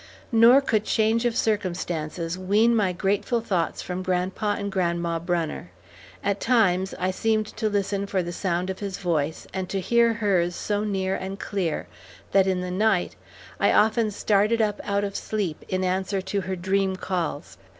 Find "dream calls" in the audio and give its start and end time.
16.55-17.59